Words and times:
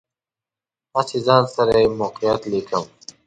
هسې 0.95 1.17
ځان 1.27 1.43
سره 1.55 1.73
یې 1.81 1.87
موقعیت 1.99 2.41
لیکم. 2.51 2.83